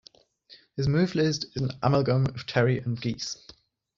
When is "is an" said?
1.55-1.73